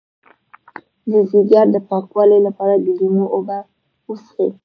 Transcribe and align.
د 1.11 1.13
ځیګر 1.31 1.65
د 1.71 1.77
پاکوالي 1.89 2.39
لپاره 2.47 2.73
د 2.77 2.85
لیمو 2.99 3.25
اوبه 3.35 3.57
وڅښئ 4.07 4.47